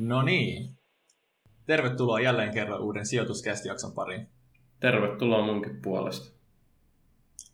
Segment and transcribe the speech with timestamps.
[0.00, 0.78] No niin.
[1.66, 4.28] Tervetuloa jälleen kerran uuden sijoituskästijakson pariin.
[4.80, 6.36] Tervetuloa munkin puolesta.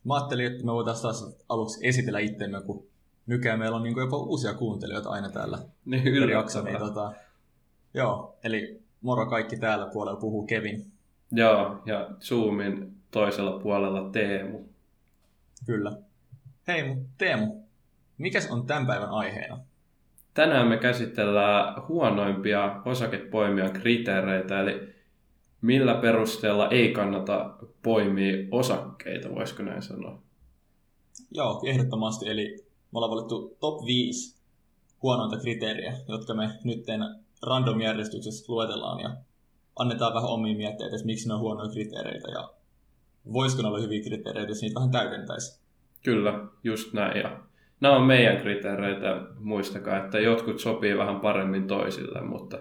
[0.04, 2.86] Mä ajattelin, että me voitaisiin taas aluksi esitellä itsemme, kun
[3.26, 5.58] nykyään meillä on niin jopa uusia kuuntelijoita aina täällä.
[5.84, 7.12] Niin, jakso, niin tota,
[7.94, 10.92] Joo, eli moro kaikki täällä puolella puhuu Kevin.
[11.32, 14.60] Joo, ja Zoomin toisella puolella Teemu.
[15.66, 15.92] Kyllä.
[16.68, 17.62] Hei, Teemu,
[18.18, 19.58] mikäs on tämän päivän aiheena?
[20.36, 24.94] Tänään me käsitellään huonoimpia osakepoimijan kriteereitä, eli
[25.60, 30.22] millä perusteella ei kannata poimia osakkeita, voisiko näin sanoa?
[31.30, 32.28] Joo, ehdottomasti.
[32.28, 32.56] Eli
[32.92, 34.40] me ollaan valittu top 5
[35.02, 36.84] huonointa kriteeriä, jotka me nyt
[37.46, 39.16] random järjestyksessä luetellaan ja
[39.76, 42.50] annetaan vähän omia mietteitä, että miksi ne on huonoja kriteereitä ja
[43.32, 45.60] voisiko ne olla hyviä kriteereitä, jos niitä vähän täydentäisi.
[46.04, 46.32] Kyllä,
[46.64, 47.16] just näin.
[47.18, 47.40] Ja
[47.80, 52.58] nämä on meidän kriteereitä, muistakaa, että jotkut sopii vähän paremmin toisille, mutta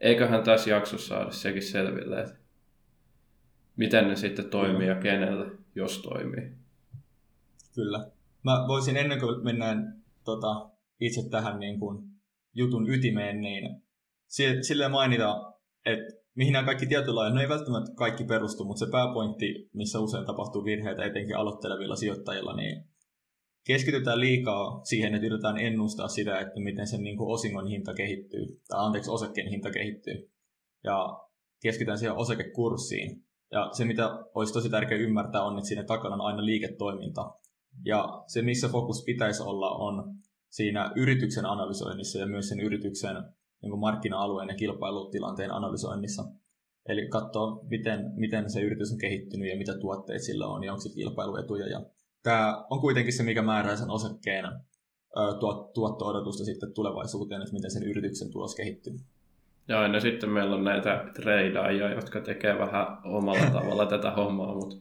[0.00, 2.38] eiköhän tässä jaksossa saada sekin selville, että
[3.76, 6.52] miten ne sitten toimii ja kenelle, jos toimii.
[7.74, 8.10] Kyllä.
[8.42, 12.04] Mä voisin ennen kuin mennään tota, itse tähän niin kuin
[12.54, 13.82] jutun ytimeen, niin
[14.62, 15.52] silleen mainita,
[15.86, 19.98] että mihin nämä kaikki tietyllä lailla, no ei välttämättä kaikki perustu, mutta se pääpointti, missä
[19.98, 22.84] usein tapahtuu virheitä, etenkin aloittelevilla sijoittajilla, niin
[23.68, 28.46] keskitytään liikaa siihen, että yritetään ennustaa sitä, että miten sen niin kuin osingon hinta kehittyy,
[28.68, 30.30] tai anteeksi, osakkeen hinta kehittyy.
[30.84, 31.18] Ja
[31.62, 33.24] keskitytään siihen osakekurssiin.
[33.52, 37.34] Ja se, mitä olisi tosi tärkeää ymmärtää, on, että siinä takana on aina liiketoiminta.
[37.84, 40.14] Ja se, missä fokus pitäisi olla, on
[40.48, 43.16] siinä yrityksen analysoinnissa ja myös sen yrityksen
[43.62, 46.24] niin kuin markkina-alueen ja kilpailutilanteen analysoinnissa.
[46.88, 50.82] Eli katsoa, miten, miten se yritys on kehittynyt ja mitä tuotteita sillä on ja onko
[50.82, 51.68] se kilpailuetuja.
[51.68, 51.80] Ja
[52.22, 54.44] tämä on kuitenkin se, mikä määrää sen osakkeen
[55.40, 58.94] tuot, tuotto-odotusta sitten tulevaisuuteen, että miten sen yrityksen tulos kehittyy.
[59.68, 64.76] Joo, ja sitten meillä on näitä treidaajia, jotka tekee vähän omalla tavalla tätä hommaa, mutta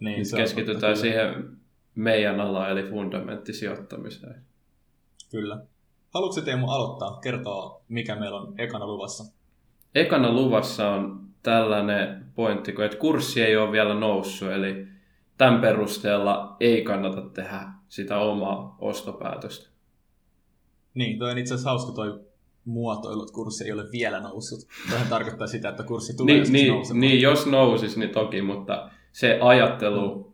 [0.00, 1.56] niin, nyt keskitytään siihen
[1.94, 4.42] meidän ala eli fundamenttisijoittamiseen.
[5.30, 5.64] Kyllä.
[6.14, 9.24] Haluatko Teemu aloittaa, kertoa mikä meillä on ekana luvassa?
[9.94, 14.91] Ekana luvassa on tällainen pointti, että kurssi ei ole vielä noussut, eli
[15.42, 19.68] tämän perusteella ei kannata tehdä sitä omaa ostopäätöstä.
[20.94, 22.20] Niin, toi on itse asiassa hauska toi
[22.64, 24.68] muotoilu, että kurssi ei ole vielä noussut.
[24.90, 27.00] Tähän tarkoittaa sitä, että kurssi tulee niin, niin, nousemaan.
[27.00, 30.32] Niin, jos nousisi, niin toki, mutta se ajattelu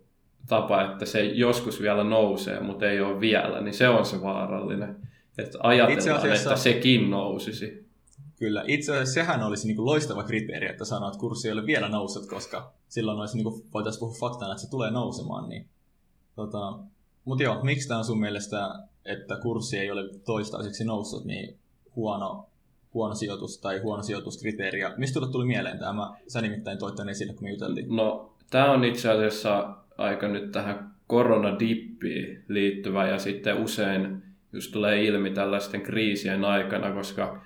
[0.48, 4.96] tapa, että se joskus vielä nousee, mutta ei ole vielä, niin se on se vaarallinen.
[5.38, 7.87] Että ajatellaan, asiassa, että sekin nousisi.
[8.38, 11.66] Kyllä, itse asiassa sehän olisi niin kuin loistava kriteeri, että sanoo, että kurssi ei ole
[11.66, 15.48] vielä noussut, koska silloin olisi, niin kuin, voitaisiin puhua faktana, että se tulee nousemaan.
[15.48, 15.66] Niin,
[16.36, 16.78] tota,
[17.24, 21.58] mutta joo, miksi tämä on sun mielestä, että kurssi ei ole toistaiseksi noussut, niin
[21.96, 22.48] huono,
[22.94, 24.80] huono sijoitus tai huono sijoituskriteeri?
[24.80, 26.14] Ja mistä tuli mieleen tämä?
[26.28, 27.96] Sä nimittäin toit tämän esille, kun me juteltiin.
[27.96, 34.22] No, tämä on itse asiassa aika nyt tähän koronadippiin liittyvä ja sitten usein
[34.52, 37.42] just tulee ilmi tällaisten kriisien aikana, koska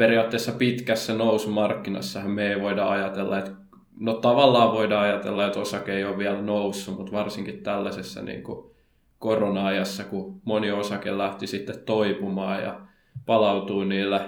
[0.00, 3.50] periaatteessa pitkässä nousumarkkinassa me ei voida ajatella, että
[3.98, 8.70] no tavallaan voidaan ajatella, että osake ei ole vielä noussut, mutta varsinkin tällaisessa niin kuin
[9.18, 12.80] korona-ajassa, kun moni osake lähti sitten toipumaan ja
[13.26, 14.20] palautuu niille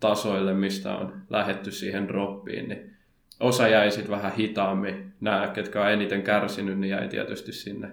[0.00, 2.96] tasoille, mistä on lähetty siihen droppiin, niin
[3.40, 5.12] osa jäi sitten vähän hitaammin.
[5.20, 7.90] Nämä, ketkä on eniten kärsinyt, niin jäi tietysti sinne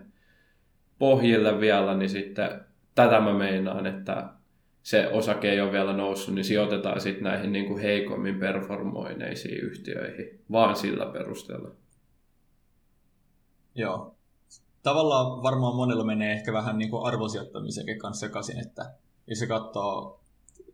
[0.97, 2.49] pohjille vielä, niin sitten
[2.95, 4.38] tätä mä meinaan, että
[4.83, 10.39] se osake ei ole vielä noussut, niin sijoitetaan sitten näihin niin kuin heikommin performoineisiin yhtiöihin,
[10.51, 11.71] vaan sillä perusteella.
[13.75, 14.15] Joo.
[14.83, 18.93] Tavallaan varmaan monella menee ehkä vähän niin kuin arvosijoittamisenkin kanssa sekaisin, että
[19.27, 20.19] jos se katsoo,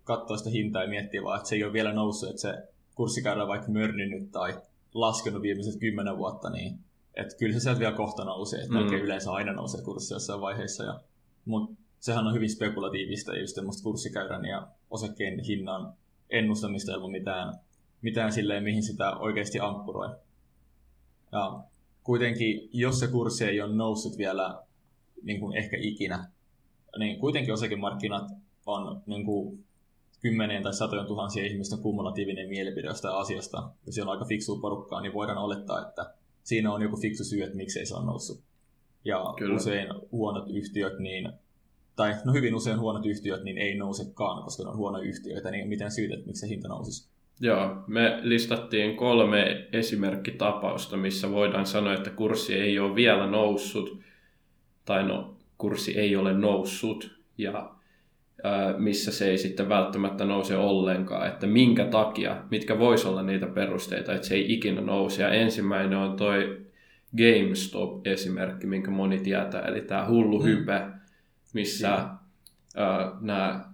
[0.03, 2.53] katsoo sitä hintaa ja miettii vaan, että se ei ole vielä noussut, että se
[2.95, 4.53] kurssi käydään vaikka mörninnyt tai
[4.93, 6.79] laskenut viimeiset kymmenen vuotta, niin
[7.15, 8.93] että kyllä se sieltä vielä kohta nousee, että mm.
[8.93, 10.83] yleensä aina nousee kurssi jossain vaiheessa.
[10.83, 10.99] Ja,
[11.45, 15.93] mutta sehän on hyvin spekulatiivista just semmoista kurssikäyrän ja osakkeen hinnan
[16.29, 17.53] ennustamista ilman mitään,
[18.01, 20.15] mitään silleen, mihin sitä oikeasti ankkuroi.
[21.31, 21.63] Ja
[22.03, 24.63] kuitenkin, jos se kurssi ei ole noussut vielä
[25.23, 26.27] niin kuin ehkä ikinä,
[26.97, 28.31] niin kuitenkin osakemarkkinat
[28.65, 29.65] on niin kuin
[30.21, 33.69] kymmenien tai satojen tuhansien ihmisten kumulatiivinen mielipide jostain asiasta.
[33.85, 36.13] Ja siellä on aika fiksu porukkaa, niin voidaan olettaa, että
[36.43, 38.43] siinä on joku fiksu syy, että miksei se on noussut.
[39.05, 39.55] Ja Kyllä.
[39.55, 41.31] usein huonot yhtiöt, niin
[41.95, 45.67] tai no hyvin usein huonot yhtiöt, niin ei nousekaan, koska ne on huonoja yhtiöitä, niin
[45.67, 47.09] miten syytet, miksi se hinta nousisi?
[47.39, 53.99] Joo, me listattiin kolme esimerkkitapausta, missä voidaan sanoa, että kurssi ei ole vielä noussut,
[54.85, 57.71] tai no, kurssi ei ole noussut, ja
[58.77, 64.13] missä se ei sitten välttämättä nouse ollenkaan, että minkä takia, mitkä vois olla niitä perusteita,
[64.13, 65.21] että se ei ikinä nouse.
[65.21, 66.65] Ja ensimmäinen on toi
[67.17, 70.45] GameStop-esimerkki, minkä moni tietää, eli tämä hullu mm.
[70.45, 70.81] hype,
[71.55, 72.09] missä äh,
[73.21, 73.65] nämä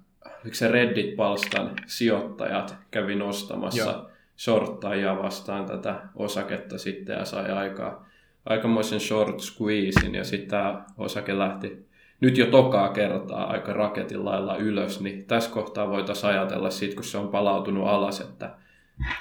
[0.51, 4.09] se Reddit-palstan sijoittajat kävi nostamassa Joo.
[4.37, 8.07] shorttajia vastaan tätä osaketta sitten ja sai aikaa
[8.45, 11.85] aikamoisen short squeezein ja sitten tämä osake lähti
[12.21, 17.03] nyt jo tokaa kertaa aika raketin lailla ylös, niin tässä kohtaa voitaisiin ajatella siitä, kun
[17.03, 18.55] se on palautunut alas, että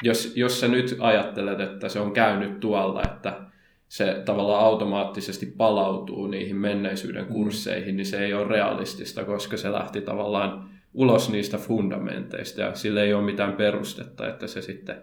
[0.03, 3.50] jos, jos sä nyt ajattelet, että se on käynyt tuolla, että
[3.91, 7.33] se tavallaan automaattisesti palautuu niihin menneisyyden mm.
[7.33, 13.03] kursseihin, niin se ei ole realistista, koska se lähti tavallaan ulos niistä fundamenteista ja sille
[13.03, 15.03] ei ole mitään perustetta, että se sitten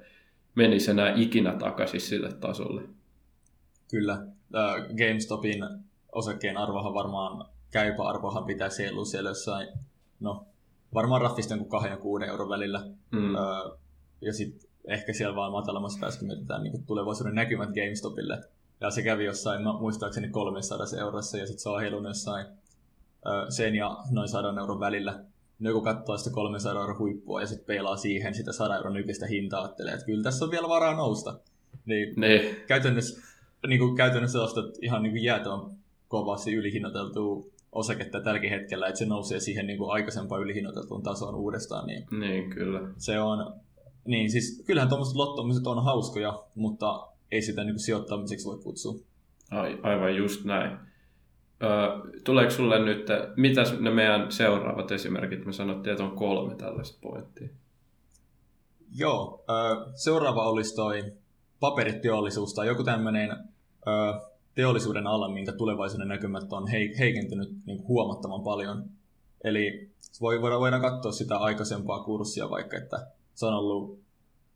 [0.55, 2.81] menisi enää ikinä takaisin sille tasolle.
[3.91, 4.25] Kyllä.
[4.97, 5.63] GameStopin
[6.11, 9.67] osakkeen arvohan varmaan, käypä arvohan pitää sielu siellä jossain,
[10.19, 10.45] no
[10.93, 12.79] varmaan raffisten kuin 2 ja 6 euron välillä.
[13.11, 13.33] Mm.
[14.21, 18.43] ja sitten ehkä siellä vaan matalammassa päässä mietitään niin tulevaisuuden näkymät GameStopille.
[18.81, 22.45] Ja se kävi jossain, no, muistaakseni 300 eurossa ja sitten se on heilunut jossain
[23.49, 25.23] sen ja noin 100 euron välillä
[25.59, 29.27] niin joku katsoo sitä 300 euro huippua ja sitten peilaa siihen sitä 100 euron nykyistä
[29.27, 31.39] hintaa, ajattelee, että kyllä tässä on vielä varaa nousta.
[31.85, 32.55] Niin ne.
[32.67, 33.21] käytännössä,
[33.67, 35.59] niin kuin käytännössä ostat ihan niin jäätön
[36.07, 41.87] kovasti ylihinnoiteltua osaketta tälläkin hetkellä, että se nousee siihen niin kuin aikaisempaan ylihinnoiteltuun tasoon uudestaan.
[41.87, 42.79] Niin, niin kyllä.
[42.97, 43.53] Se on,
[44.05, 48.95] niin siis kyllähän tuommoiset lottomiset on hauskoja, mutta ei sitä niin sijoittamiseksi voi kutsua.
[49.51, 50.77] Ai, aivan just näin.
[51.63, 51.69] Öö,
[52.23, 57.49] tuleeko sulle nyt, mitä ne meidän seuraavat esimerkit, me sanottiin, että on kolme tällaista pointtia.
[58.95, 61.13] Joo, öö, seuraava olisi toi
[61.59, 63.31] paperiteollisuus tai joku tämmöinen
[63.87, 64.13] öö,
[64.55, 66.67] teollisuuden ala, minkä tulevaisuuden näkymät on
[66.99, 68.89] heikentynyt niin huomattavan paljon.
[69.43, 69.89] Eli
[70.21, 73.99] voi, voidaan, voidaan katsoa sitä aikaisempaa kurssia vaikka, että se on ollut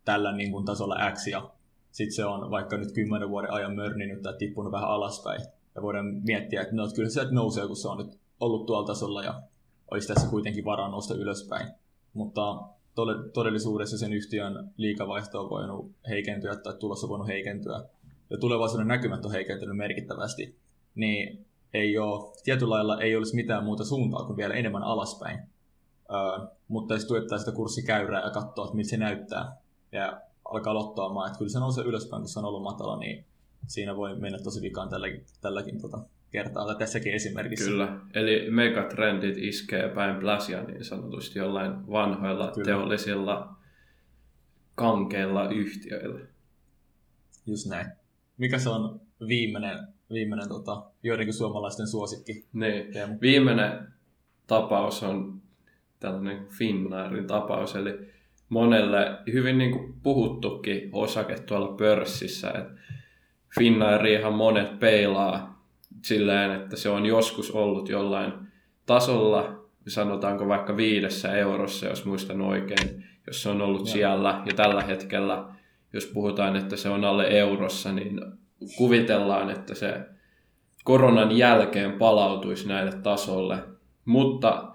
[0.04, 1.50] tällä niin kuin tasolla X ja
[1.92, 5.40] sitten se on vaikka nyt kymmenen vuoden ajan mörninyt tai tippunut vähän alaspäin
[5.74, 9.22] ja voidaan miettiä, että no, kyllä se nousee, kun se on nyt ollut tuolla tasolla
[9.22, 9.42] ja
[9.90, 11.66] olisi tässä kuitenkin varaa nousta ylöspäin.
[12.14, 12.62] Mutta
[13.34, 17.84] todellisuudessa sen yhtiön liikavaihto on voinut heikentyä tai tulossa on voinut heikentyä
[18.30, 20.56] ja tulevaisuuden näkymät on heikentynyt merkittävästi,
[20.94, 25.38] niin ei ole, tietyllä lailla ei olisi mitään muuta suuntaa kuin vielä enemmän alaspäin.
[26.10, 29.56] Öö, mutta jos tuettaa sitä kurssikäyrää ja katsoo, että miltä se näyttää,
[29.92, 30.20] ja
[30.52, 33.24] alkaa lottoamaan, että kyllä se nousee ylöspäin, kun se on ollut matala, niin
[33.66, 35.98] siinä voi mennä tosi vikaan tälläkin, tälläkin tota,
[36.30, 37.70] kertaa, tai tässäkin esimerkissä.
[37.70, 42.64] Kyllä, eli megatrendit iskee päin pläsiä niin sanotusti jollain vanhoilla Kyllä.
[42.64, 43.56] teollisilla
[44.74, 46.20] kankeilla yhtiöillä.
[47.46, 47.86] Just näin.
[48.38, 49.78] Mikä se on viimeinen,
[50.12, 52.46] viimeinen tota, joidenkin suomalaisten suosikki?
[52.52, 52.92] Niin.
[52.92, 53.18] Teemu?
[53.20, 53.88] Viimeinen
[54.46, 55.42] tapaus on
[56.00, 58.11] tällainen Finnairin tapaus, eli
[58.52, 62.72] monelle hyvin niin kuin puhuttukin osake tuolla pörssissä, että
[63.58, 65.64] Finnairiinhan monet peilaa
[66.02, 68.32] silleen, että se on joskus ollut jollain
[68.86, 73.92] tasolla, sanotaanko vaikka viidessä eurossa, jos muistan oikein, jos se on ollut ja.
[73.92, 74.42] siellä.
[74.46, 75.44] Ja tällä hetkellä,
[75.92, 78.20] jos puhutaan, että se on alle eurossa, niin
[78.76, 80.00] kuvitellaan, että se
[80.84, 83.58] koronan jälkeen palautuisi näille tasolle.
[84.04, 84.71] Mutta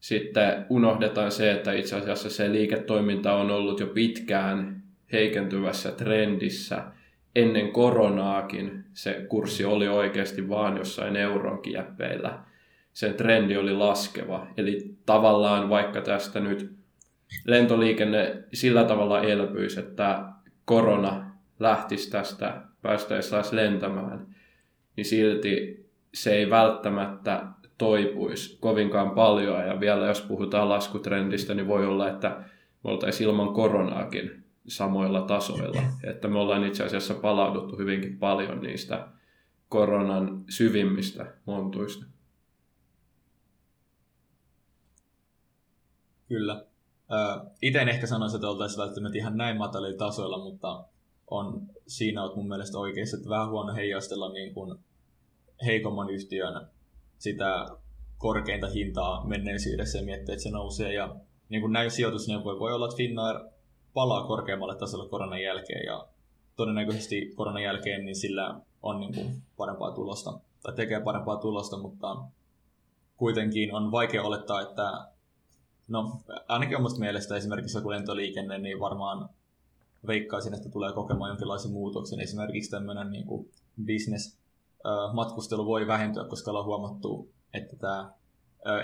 [0.00, 6.84] sitten unohdetaan se, että itse asiassa se liiketoiminta on ollut jo pitkään heikentyvässä trendissä–
[7.36, 12.38] ennen koronaakin se kurssi oli oikeasti vaan jossain euron kieppeillä.
[12.92, 14.46] Sen trendi oli laskeva.
[14.56, 16.72] Eli tavallaan vaikka tästä nyt
[17.46, 20.24] lentoliikenne sillä tavalla elpyisi, että
[20.64, 21.30] korona
[21.60, 24.26] lähtisi tästä, päästäisiin lentämään,
[24.96, 27.42] niin silti se ei välttämättä
[27.80, 29.66] toipuisi kovinkaan paljon.
[29.66, 32.28] Ja vielä jos puhutaan laskutrendistä, niin voi olla, että
[32.84, 35.82] me oltaisiin ilman koronaakin samoilla tasoilla.
[36.04, 39.08] Että me ollaan itse asiassa palauduttu hyvinkin paljon niistä
[39.68, 42.04] koronan syvimmistä montuista.
[46.28, 46.64] Kyllä.
[47.62, 50.84] Itse ehkä sanoisi, että oltaisiin välttämättä ihan näin matalilla tasoilla, mutta
[51.30, 54.78] on siinä olet mun mielestä oikeassa, että vähän huono heijastella niin kuin
[55.66, 56.66] heikomman yhtiön
[57.20, 57.66] sitä
[58.18, 60.94] korkeinta hintaa menneisyydessä ja miettiä, että se nousee.
[60.94, 61.16] Ja
[61.48, 63.40] niin kuin näin sijoitusneuvoja voi olla, että Finnair
[63.94, 66.06] palaa korkeammalle tasolle koronan jälkeen ja
[66.56, 72.16] todennäköisesti koronan jälkeen niin sillä on niin kuin parempaa tulosta tai tekee parempaa tulosta, mutta
[73.16, 75.06] kuitenkin on vaikea olettaa, että
[75.88, 79.28] no ainakin omasta mielestä esimerkiksi joku lentoliikenne, niin varmaan
[80.06, 82.20] veikkaisin, että tulee kokemaan jonkinlaisen muutoksen.
[82.20, 83.50] Esimerkiksi tämmöinen niin kuin
[83.86, 84.39] business
[85.12, 88.10] matkustelu voi vähentyä, koska ollaan huomattu, että tämä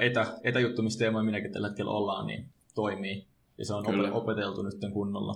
[0.01, 3.27] etä, etäjuttumisteema, minäkin tällä hetkellä ollaan, niin toimii.
[3.59, 4.13] Ja se on Kyllä.
[4.13, 5.35] opeteltu nyt kunnolla.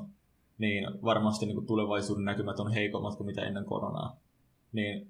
[0.58, 4.16] Niin varmasti niin kuin tulevaisuuden näkymät on heikommat kuin mitä ennen koronaa.
[4.72, 5.06] Niin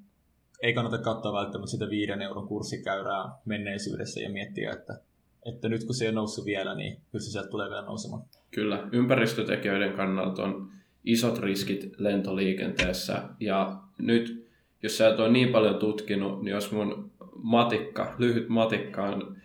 [0.62, 5.00] ei kannata katsoa välttämättä sitä viiden euron kurssikäyrää menneisyydessä ja miettiä, että,
[5.47, 8.23] että nyt kun se on noussut vielä, niin kyllä se sieltä tulee vielä nousemaan.
[8.50, 10.71] Kyllä, ympäristötekijöiden kannalta on
[11.04, 14.39] isot riskit lentoliikenteessä ja nyt
[14.82, 19.37] jos sä et ole niin paljon tutkinut, niin jos mun matikka, lyhyt matikka on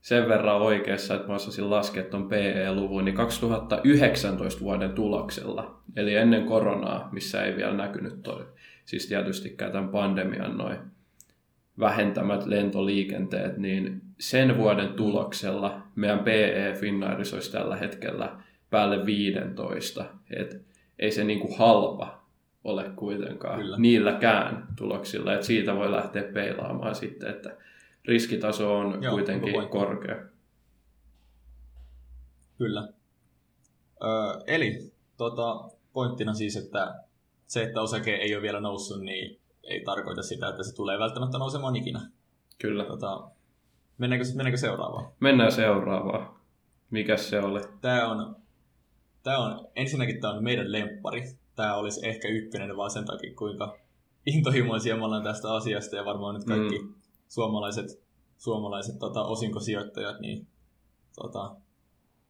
[0.00, 6.46] sen verran oikeassa, että mä osasin laskea tuon PE-luvun, niin 2019 vuoden tuloksella, eli ennen
[6.46, 8.46] koronaa, missä ei vielä näkynyt toi,
[8.84, 10.78] siis tietysti tämän pandemian noin
[11.78, 18.36] vähentämät lentoliikenteet, niin sen vuoden tuloksella meidän PE Finnairissa olisi tällä hetkellä
[18.70, 20.04] päälle 15.
[20.36, 20.62] Et
[20.98, 22.21] ei se niinku halpa
[22.64, 23.76] ole kuitenkaan Kyllä.
[23.78, 25.34] niilläkään tuloksilla.
[25.34, 27.56] Et siitä voi lähteä peilaamaan sitten, että
[28.04, 30.16] riskitaso on Joo, kuitenkin korkea.
[32.58, 32.88] Kyllä.
[34.02, 34.06] Ö,
[34.46, 36.94] eli tota, pointtina siis, että
[37.46, 41.38] se, että osake ei ole vielä noussut, niin ei tarkoita sitä, että se tulee välttämättä
[41.38, 42.00] nousemaan ikinä.
[42.58, 42.84] Kyllä.
[42.84, 43.30] Tota,
[43.98, 45.12] mennäänkö, mennäänkö seuraavaan?
[45.20, 46.34] Mennään seuraavaan.
[46.90, 47.60] Mikä se oli?
[47.80, 48.36] Tämä on,
[49.22, 51.22] tämä on, ensinnäkin tämä on meidän lemppari.
[51.56, 53.78] Tämä olisi ehkä ykkönen vaan sen takia, kuinka
[54.26, 56.94] intohimoisia me ollaan tästä asiasta ja varmaan nyt kaikki mm.
[57.28, 58.02] suomalaiset,
[58.38, 60.46] suomalaiset tota, osinkosijoittajat niin,
[61.16, 61.56] tota,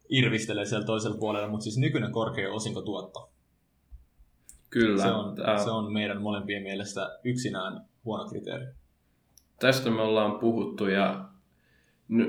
[0.08, 3.32] irvistelee siellä toisella puolella, mutta siis nykyinen korkea osinkotuotto
[4.72, 5.02] Kyllä.
[5.02, 5.58] Se on, tämä...
[5.58, 8.66] se on meidän molempien mielestä yksinään huono kriteeri.
[9.60, 11.24] Tästä me ollaan puhuttu ja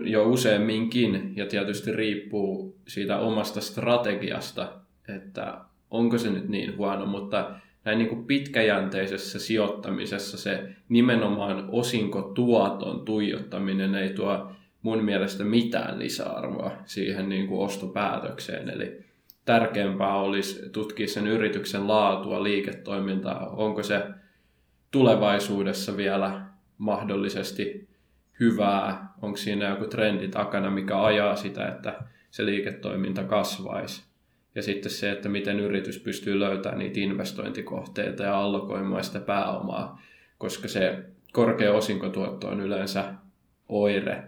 [0.06, 4.82] jo useamminkin, ja tietysti riippuu siitä omasta strategiasta,
[5.18, 7.52] että onko se nyt niin huono, mutta
[7.86, 16.72] näin niin kuin pitkäjänteisessä sijoittamisessa se nimenomaan osinkotuoton tuijottaminen ei tuo mun mielestä mitään lisäarvoa
[16.86, 18.70] siihen niin kuin ostopäätökseen.
[18.70, 19.04] Eli
[19.46, 24.04] tärkeämpää olisi tutkia sen yrityksen laatua, liiketoimintaa, onko se
[24.92, 26.42] tulevaisuudessa vielä
[26.78, 27.88] mahdollisesti
[28.40, 32.00] hyvää, onko siinä joku trendi takana, mikä ajaa sitä, että
[32.32, 34.13] se liiketoiminta kasvaisi.
[34.56, 40.02] Ja sitten se, että miten yritys pystyy löytämään niitä investointikohteita ja allokoimaan sitä pääomaa,
[40.38, 43.14] koska se korkea osinkotuotto on yleensä
[43.70, 44.24] oire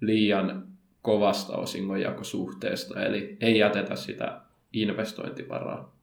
[0.00, 0.66] liian
[1.02, 4.40] kovasta osingonjakosuhteesta, eli ei jätetä sitä
[4.72, 5.96] investointivaraa.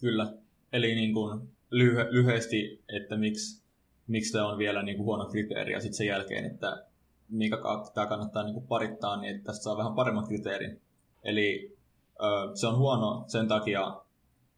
[0.00, 0.32] Kyllä.
[0.72, 1.40] Eli niin kuin
[1.70, 3.62] lyhy- lyhyesti, että miksi,
[4.06, 6.84] miksi tämä on vielä niin kuin huono kriteeri, ja sitten sen jälkeen, että
[7.28, 7.56] mikä
[7.94, 10.80] tämä kannattaa niin kuin parittaa, niin että tästä saa vähän paremman kriteerin.
[11.24, 11.76] Eli
[12.54, 14.00] se on huono sen takia,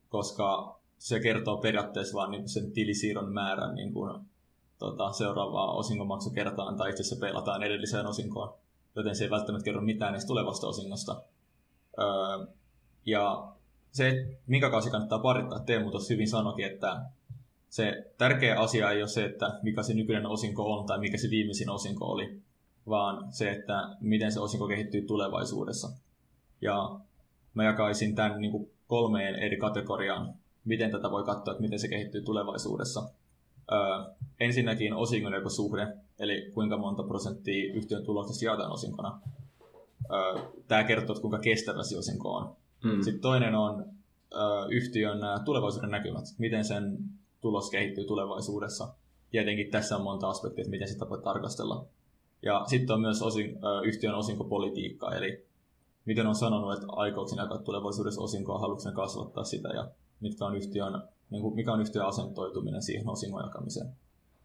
[0.08, 4.20] koska se kertoo periaatteessa vain niin sen tilisiirron määrän niin kuin,
[4.78, 8.54] tota, seuraavaa osinkomaksukertaan, tai itse asiassa peilataan edelliseen osinkoon,
[8.96, 11.22] joten se ei välttämättä kerro mitään edes tulevasta osingosta.
[11.98, 12.46] Öö,
[13.06, 13.52] ja
[13.92, 17.02] se, minkä kanssa kannattaa parittaa, Teemu tuossa hyvin sanoikin, että
[17.68, 21.30] se tärkeä asia ei ole se, että mikä se nykyinen osinko on tai mikä se
[21.30, 22.40] viimeisin osinko oli,
[22.88, 25.90] vaan se, että miten se osinko kehittyy tulevaisuudessa.
[26.60, 27.00] Ja
[27.54, 31.88] mä jakaisin tämän niin kuin kolmeen eri kategoriaan, miten tätä voi katsoa, että miten se
[31.88, 33.02] kehittyy tulevaisuudessa.
[33.72, 33.78] Öö,
[34.40, 39.20] ensinnäkin osingon suhde, eli kuinka monta prosenttia yhtiön tuloksesta jaetaan osinkona.
[40.12, 42.56] Öö, Tämä kertoo, että kuinka kestävä se osinko on.
[42.84, 43.02] Mm.
[43.02, 43.84] Sitten toinen on
[44.32, 44.36] ö,
[44.68, 46.98] yhtiön tulevaisuuden näkymät, miten sen
[47.40, 48.88] tulos kehittyy tulevaisuudessa.
[49.30, 51.84] Tietenkin tässä on monta aspektia, että miten sitä voi tarkastella.
[52.42, 55.46] Ja sitten on myös osin, ö, yhtiön osinkopolitiikka, eli
[56.04, 59.88] miten on sanonut, että aikooko jakaa tulevaisuudessa osinkoa, haluatko kasvattaa sitä ja
[60.20, 63.88] mitkä on yhtiön, niin kuin, mikä on yhtiön asentoituminen siihen osingon jakamiseen.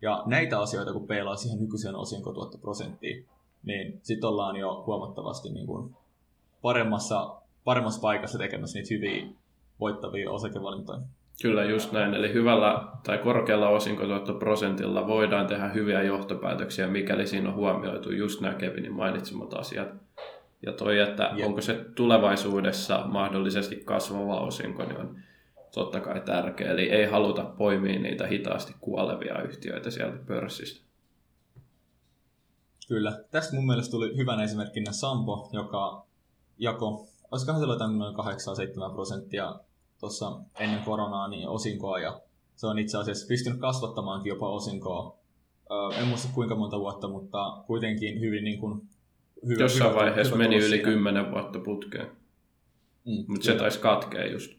[0.01, 3.25] Ja näitä asioita, kun peilaa siihen nykyiseen osinkotuottoprosenttiin,
[3.63, 5.95] niin sitten ollaan jo huomattavasti niin kuin
[6.61, 7.37] paremmassa
[7.67, 9.27] paremmassa paikassa tekemässä niitä hyviä
[9.79, 10.99] voittavia osakevalintoja.
[11.41, 12.13] Kyllä, just näin.
[12.13, 18.53] Eli hyvällä tai korkealla osinkotuottoprosentilla voidaan tehdä hyviä johtopäätöksiä, mikäli siinä on huomioitu just nämä
[18.53, 19.87] Kevinin mainitsemat asiat.
[20.65, 21.47] Ja toi, että Jep.
[21.47, 25.19] onko se tulevaisuudessa mahdollisesti kasvava osinko, niin on
[25.73, 26.71] totta kai tärkeä.
[26.71, 30.87] Eli ei haluta poimia niitä hitaasti kuolevia yhtiöitä sieltä pörssistä.
[32.87, 33.23] Kyllä.
[33.31, 36.05] Tästä mun mielestä tuli hyvän esimerkkinä Sampo, joka
[36.57, 39.55] jako olisikohan se jotain noin 8-7 prosenttia
[39.99, 42.21] tuossa ennen koronaa niin osinkoa ja
[42.55, 45.17] se on itse asiassa pystynyt kasvattamaankin jopa osinkoa.
[45.71, 48.89] Öö, en muista kuinka monta vuotta, mutta kuitenkin hyvin niin kuin,
[49.47, 52.07] hyvä, Jossain hyvä, vaiheessa hyvä meni yli kymmenen 10 vuotta putkeen.
[53.05, 54.51] Mm, mutta se taisi katkea just.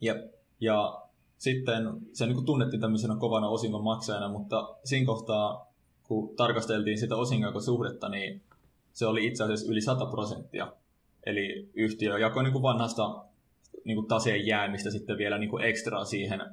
[0.00, 0.32] Jep.
[0.60, 1.02] Ja
[1.38, 5.68] sitten se niin tunnettiin tämmöisenä kovana osingon maksajana, mutta siinä kohtaa
[6.02, 8.42] kun tarkasteltiin sitä osinkosuhdetta, niin
[8.92, 10.72] se oli itse asiassa yli 100 prosenttia.
[11.26, 13.24] Eli yhtiö jakoi niin kuin vanhasta
[13.84, 16.46] niin kuin taseen jäämistä sitten vielä niin kuin ekstraa siihen ö,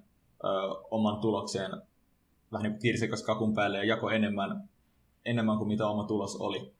[0.91, 1.71] oman tulokseen
[2.51, 4.69] vähän niin kuin kirsikas kakun päälle ja jako enemmän,
[5.25, 6.71] enemmän kuin mitä oma tulos oli.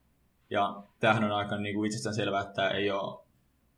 [0.49, 3.19] Ja tämähän on aika niin kuin itsestään selvää, että ei ole,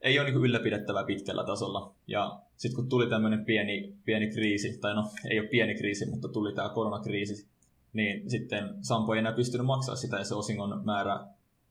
[0.01, 1.93] ei ole niin kuin ylläpidettävää pitkällä tasolla.
[2.07, 6.27] Ja sitten kun tuli tämmöinen pieni, pieni kriisi, tai no ei ole pieni kriisi, mutta
[6.27, 7.47] tuli tämä koronakriisi,
[7.93, 11.19] niin sitten Sampo ei enää pystynyt maksaa sitä ja se osingon määrä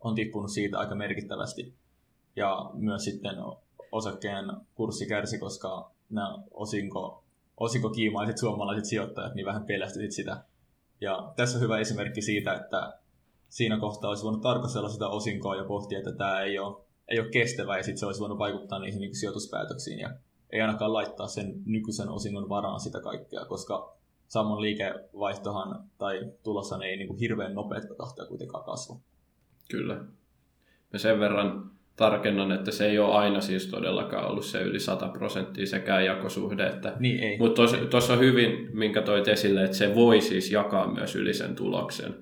[0.01, 1.75] on tippunut siitä aika merkittävästi.
[2.37, 3.37] Ja myös sitten
[3.93, 7.25] osakkeen kurssi kärsi, koska nämä osinko,
[7.57, 10.45] osinkokiimaiset suomalaiset sijoittajat niin vähän pelästyivät sitä.
[11.01, 12.99] Ja tässä on hyvä esimerkki siitä, että
[13.49, 16.77] siinä kohtaa olisi voinut tarkastella sitä osinkoa ja pohtia, että tämä ei ole,
[17.09, 20.11] ei ole kestävä ja sitten se olisi voinut vaikuttaa niihin niin sijoituspäätöksiin ja
[20.53, 23.97] ei ainakaan laittaa sen nykyisen osingon varaan sitä kaikkea, koska
[24.29, 28.97] saman liikevaihtohan tai tulossa ei niin kuin hirveän nopeita tahtia kuitenkaan kasva.
[29.71, 30.05] Kyllä.
[30.93, 35.09] Ja sen verran tarkennan, että se ei ole aina siis todellakaan ollut se yli 100
[35.09, 36.67] prosenttia sekään jakosuhde.
[36.67, 37.39] Että, niin ei.
[37.39, 41.55] Mutta tuossa on hyvin, minkä toit esille, että se voi siis jakaa myös yli sen
[41.55, 42.15] tuloksen.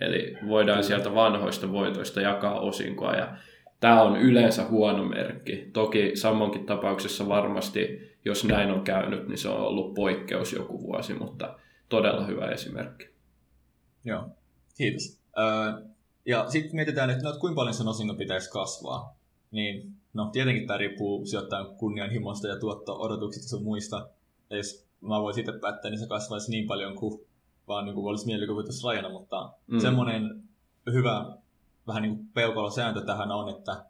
[0.00, 3.36] Eli voidaan sieltä vanhoista voitoista jakaa osinkoa ja
[3.80, 5.70] tämä on yleensä huono merkki.
[5.72, 11.14] Toki samankin tapauksessa varmasti, jos näin on käynyt, niin se on ollut poikkeus joku vuosi,
[11.14, 13.08] mutta todella hyvä esimerkki.
[14.04, 14.24] Joo,
[14.76, 15.18] kiitos.
[15.38, 15.88] Öö,
[16.26, 19.16] ja sitten mietitään, että no, kuinka paljon sen osinko pitäisi kasvaa.
[19.50, 24.08] Niin, no tietenkin tämä riippuu sijoittajan kunnianhimosta ja tuotto-odotuksista sun muista.
[24.50, 27.27] Ja jos mä voisin itse päättää, niin se kasvaisi niin paljon kuin
[27.68, 29.80] vaan niin kuin olisi mielikuvitusrajana, mutta mm.
[29.80, 30.42] semmoinen
[30.92, 31.36] hyvä
[31.86, 33.84] vähän niin kuin peukalosääntö tähän on, että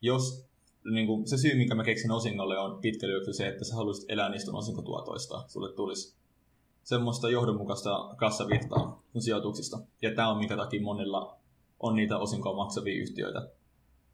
[0.00, 0.50] jos
[0.84, 4.28] niin kuin se syy, minkä mä keksin osingolle, on pitkällä se, että sä haluaisit elää
[4.28, 5.44] niistä osinkotuotoista.
[5.48, 6.16] Sulle tulisi
[6.82, 9.78] semmoista johdonmukaista kassavirtaa sun sijoituksista.
[10.02, 11.36] Ja tämä on minkä takia monilla
[11.80, 13.48] on niitä osinkoa maksavia yhtiöitä.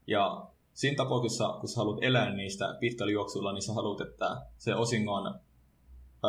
[0.07, 4.75] Ja siinä tapauksessa, kun sä haluat elää niistä pitkällä juoksulla, niin sä haluat, että se
[4.75, 5.39] osingon,
[6.23, 6.27] ö,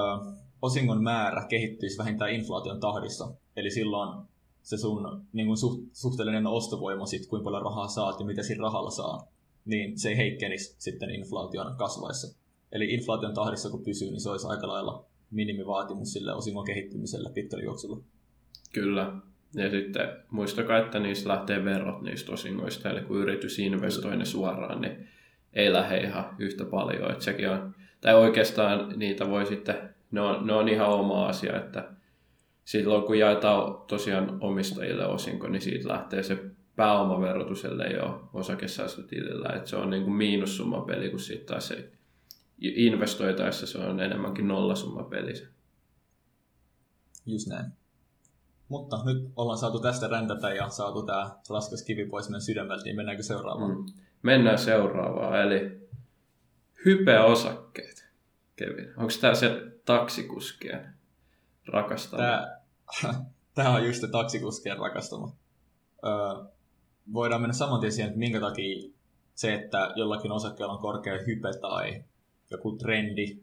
[0.62, 3.32] osingon määrä kehittyisi vähintään inflaation tahdissa.
[3.56, 4.28] Eli silloin
[4.62, 8.62] se sun niin kuin suht, suhteellinen ostovoima, sit, kuinka paljon rahaa saat ja mitä siinä
[8.62, 9.28] rahalla saa,
[9.64, 12.38] niin se ei heikkenisi sitten inflaation kasvaessa.
[12.72, 17.64] Eli inflaation tahdissa kun pysyy, niin se olisi aika lailla minimivaatimus sille osingon kehittymiselle pitkällä
[17.64, 18.00] juoksulla.
[18.72, 19.12] Kyllä.
[19.54, 24.80] Ja sitten muistakaa, että niistä lähtee verot niistä osingoista, eli kun yritys investoi ne suoraan,
[24.80, 25.08] niin
[25.52, 27.10] ei lähde ihan yhtä paljon.
[27.10, 31.56] Että sekin on, tai oikeastaan niitä voi sitten, ne on, ne on ihan oma asia,
[31.56, 31.90] että
[32.64, 36.44] silloin kun jaetaan tosiaan omistajille osinko, niin siitä lähtee se
[36.76, 39.48] pääomaverotus, ellei ole osakesäästötilillä.
[39.48, 41.92] Että se on niin kuin miinussumma peli, kun sitten taas se
[42.60, 45.32] investoitaessa se on enemmänkin nollasumma peli.
[47.26, 47.72] Just näin.
[48.68, 52.96] Mutta nyt ollaan saatu tästä räntätä ja saatu tämä raskas kivi pois meidän sydämeltä, niin
[52.96, 53.70] mennäänkö seuraavaan?
[53.70, 53.86] Mm.
[54.22, 55.88] Mennään seuraavaan, eli
[56.84, 58.08] hypeosakkeet.
[58.56, 60.94] Kevin, onko tämä se taksikuskien
[61.66, 62.22] rakastama?
[62.22, 62.60] Tämä,
[63.54, 65.32] tämä on just taksikuskien rakastama.
[66.04, 66.44] Öö,
[67.12, 68.90] voidaan mennä saman tien siihen, että minkä takia
[69.34, 72.04] se, että jollakin osakkeella on korkea hype tai
[72.50, 73.38] joku trendi,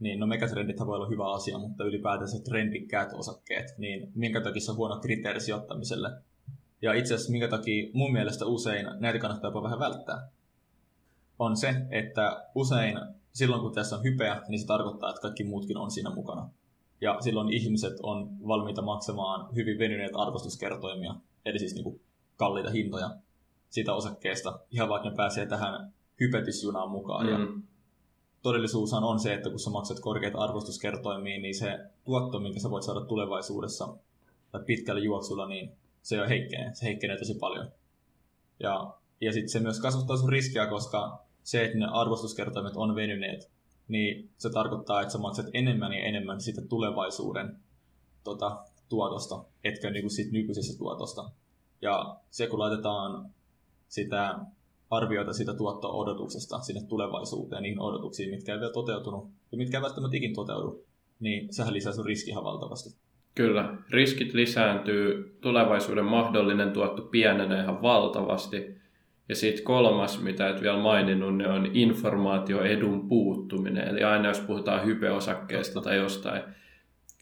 [0.00, 4.70] niin no megatrendithän voi olla hyvä asia, mutta ylipäätänsä trendikkäät osakkeet, niin minkä takia se
[4.70, 6.10] on huono kriteeri sijoittamiselle.
[6.82, 10.28] Ja itse asiassa minkä takia mun mielestä usein näitä kannattaa jopa vähän välttää,
[11.38, 12.98] on se, että usein
[13.38, 16.50] silloin kun tässä on hypeä, niin se tarkoittaa, että kaikki muutkin on siinä mukana.
[17.00, 22.00] Ja silloin ihmiset on valmiita maksamaan hyvin venyneet arvostuskertoimia, eli siis niin kuin
[22.36, 23.10] kalliita hintoja
[23.70, 27.26] siitä osakkeesta, ihan vaikka ne pääsee tähän hypetysjunaan mukaan.
[27.26, 27.32] Mm.
[27.32, 27.38] Ja
[28.42, 32.84] todellisuushan on se, että kun sä maksat korkeita arvostuskertoimia, niin se tuotto, minkä sä voit
[32.84, 33.96] saada tulevaisuudessa
[34.52, 35.72] tai pitkällä juoksulla, niin
[36.02, 36.74] se jo heikkenee.
[36.74, 37.72] Se heikkenee tosi paljon.
[38.60, 43.50] Ja, ja sitten se myös kasvattaa sun riskiä, koska se, että ne arvostuskertoimet on venyneet,
[43.88, 47.56] niin se tarkoittaa, että sä maksat enemmän ja enemmän siitä tulevaisuuden
[48.24, 51.30] tota, tuotosta, etkä niin kuin siitä nykyisestä tuotosta.
[51.82, 53.30] Ja se, kun laitetaan
[53.88, 54.38] sitä
[54.90, 60.16] arvioita siitä tuotto-odotuksesta sinne tulevaisuuteen, niihin odotuksiin, mitkä ei vielä toteutunut ja mitkä ei välttämättä
[60.16, 60.84] ikin toteudu,
[61.20, 62.90] niin sehän lisää sun riski ihan valtavasti.
[63.34, 68.78] Kyllä, riskit lisääntyy, tulevaisuuden mahdollinen tuotto pienenee ihan valtavasti.
[69.28, 73.88] Ja sitten kolmas, mitä et vielä maininnut, niin on informaatioedun puuttuminen.
[73.88, 76.42] Eli aina jos puhutaan hypeosakkeesta tai jostain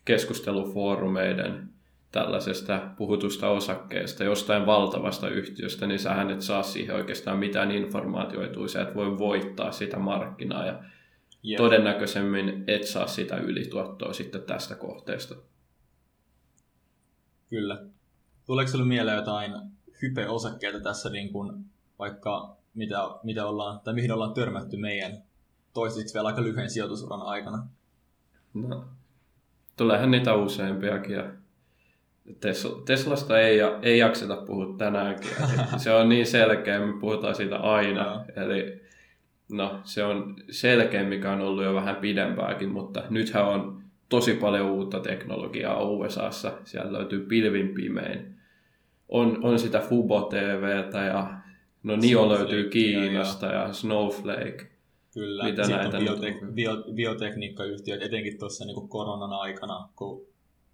[0.04, 1.68] keskustelufoorumeiden
[2.12, 8.82] tällaisesta puhutusta osakkeesta, jostain valtavasta yhtiöstä, niin sähän et saa siihen oikeastaan mitään informaatioitua, sä
[8.82, 10.84] et voi voittaa sitä markkinaa ja
[11.48, 11.56] yep.
[11.56, 15.34] todennäköisemmin et saa sitä ylituottoa sitten tästä kohteesta.
[17.50, 17.84] Kyllä.
[18.46, 19.52] tuleeko sinulle mieleen jotain
[20.02, 21.64] hype-osakkeita tässä, niin kuin,
[21.98, 25.22] vaikka mitä, mitä ollaan, tai mihin ollaan törmätty meidän
[25.74, 27.66] toiseksi vielä aika lyhyen sijoitusuran aikana?
[28.54, 28.84] No,
[29.76, 31.16] tuleehan niitä useampiakin.
[31.16, 31.24] Ja
[32.84, 35.30] Teslasta ei, ei jakseta puhua tänäänkin.
[35.76, 38.04] se on niin selkeä, me puhutaan siitä aina.
[38.04, 38.24] No.
[38.36, 38.82] Eli
[39.52, 44.70] no, se on selkeä, mikä on ollut jo vähän pidempääkin, mutta nythän on tosi paljon
[44.70, 46.52] uutta teknologiaa USAssa.
[46.64, 48.36] Siellä löytyy pilvin pimein.
[49.08, 51.30] On, on sitä Fubo TVtä ja
[51.86, 54.70] no Nio löytyy Kiinasta ja, ja Snowflake.
[55.14, 60.26] Kyllä, Mitä sitten näitä on biotek- bio, biotekniikkayhtiöt, etenkin tuossa niin koronan aikana, kun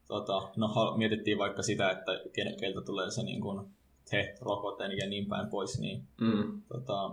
[0.08, 2.12] tota, no, mietittiin vaikka sitä, että
[2.60, 3.66] keiltä tulee se niin kuin,
[4.10, 6.62] te rokoten ja niin päin pois, niin mm.
[6.68, 7.10] tota,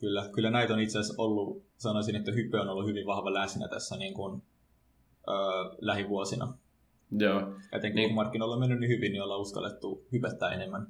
[0.00, 3.68] kyllä, kyllä näitä on itse asiassa ollut, sanoisin, että hype on ollut hyvin vahva läsnä
[3.68, 4.42] tässä niin kuin,
[5.28, 5.32] ö,
[5.80, 6.54] lähivuosina.
[7.18, 7.54] Joo.
[7.72, 8.08] Etenkin niin.
[8.08, 10.86] kun markkinoilla on mennyt niin hyvin, niin ollaan uskallettu hypettää enemmän.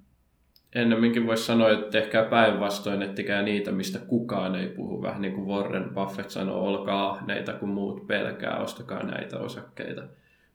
[0.74, 5.02] Ennemminkin voisi sanoa, että ehkä päinvastoin, ettikää niitä, mistä kukaan ei puhu.
[5.02, 10.02] Vähän niin kuin Warren Buffett sanoo, olkaa ahneita, kun muut pelkää, ostakaa näitä osakkeita.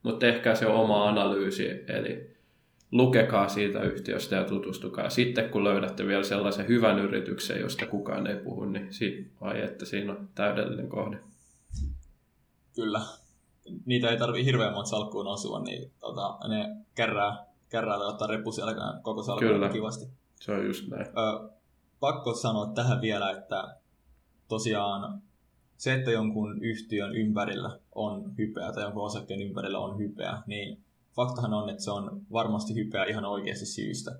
[0.03, 2.35] Mutta ehkä se oma analyysi, eli
[2.91, 5.09] lukekaa siitä yhtiöstä ja tutustukaa.
[5.09, 9.85] Sitten kun löydätte vielä sellaisen hyvän yrityksen, josta kukaan ei puhu, niin si- vai että
[9.85, 11.17] siinä on täydellinen kohde.
[12.75, 13.01] Kyllä.
[13.85, 18.51] Niitä ei tarvi hirveän monta salkkuun osua, niin tota, ne kärrää, tai ottaa reppu
[19.01, 20.05] koko salkkuun kivasti.
[20.35, 21.07] se on just näin.
[21.07, 21.49] Ö,
[21.99, 23.75] pakko sanoa tähän vielä, että
[24.47, 25.21] tosiaan
[25.77, 30.83] se, että jonkun yhtiön ympärillä on hypeä tai jonkun osakkeen ympärillä on hypeä, niin
[31.15, 34.19] faktahan on, että se on varmasti hypeä ihan oikeasti syystä.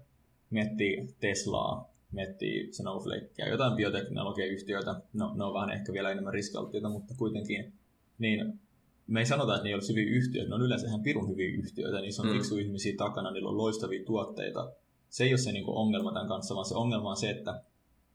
[0.50, 7.14] Miettii Teslaa, miettii Snowflakea, jotain bioteknologiayhtiöitä, no ne on vähän ehkä vielä enemmän riskialttiita, mutta
[7.18, 7.74] kuitenkin,
[8.18, 8.60] niin
[9.08, 11.50] me ei sanota, että ne ei olisi hyviä yhtiöitä, ne on yleensä ihan pirun hyviä
[11.50, 12.34] yhtiöitä, niissä on mm.
[12.34, 14.72] fiksu ihmisiä takana, niillä on loistavia tuotteita.
[15.10, 17.64] Se ei ole se niin ongelma tämän kanssa, vaan se ongelma on se, että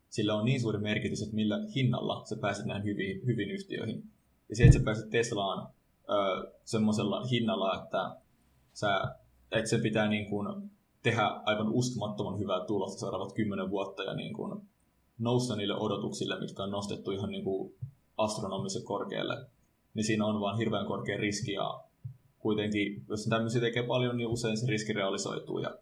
[0.09, 4.05] sillä on niin suuri merkitys, että millä hinnalla sä pääset näihin hyviin, hyviin yhtiöihin.
[4.49, 5.69] Ja se, että sä pääset Teslaan
[6.65, 8.17] semmoisella hinnalla, että,
[8.73, 9.17] sä,
[9.53, 10.71] että se pitää niin kuin
[11.03, 14.61] tehdä aivan uskomattoman hyvää tulosta seuraavat kymmenen vuotta ja niin kuin
[15.19, 17.75] nousta niille odotuksille, mitkä on nostettu ihan niin kuin
[18.17, 19.47] astronomisen korkealle,
[19.95, 21.81] niin siinä on vaan hirveän korkea riski ja
[22.39, 25.75] kuitenkin, jos tämmöisiä tekee paljon, niin usein se riski realisoituu ja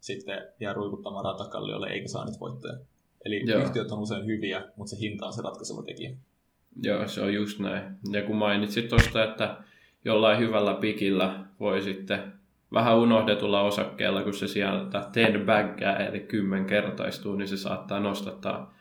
[0.00, 2.78] sitten jää ruikuttamaan ratakalliolle eikä saa niitä voittoja.
[3.24, 3.60] Eli Joo.
[3.62, 6.16] yhtiöt on usein hyviä, mutta se hinta on se ratkaiseva tekijä.
[6.82, 7.82] Joo, se on just näin.
[8.12, 9.56] Ja kun mainitsit tuosta, että
[10.04, 12.32] jollain hyvällä pikillä voi sitten
[12.72, 18.74] vähän unohdetulla osakkeella, kun se sieltä ten baggää, eli kymmenkertaistuu, niin se saattaa nostattaa